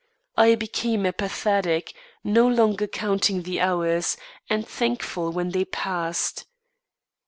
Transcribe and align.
I 0.35 0.55
became 0.55 1.05
apathetic; 1.05 1.93
no 2.23 2.47
longer 2.47 2.87
counting 2.87 3.43
the 3.43 3.61
hours, 3.61 4.17
and 4.49 4.67
thankful 4.67 5.31
when 5.31 5.51
they 5.51 5.65
passed. 5.65 6.47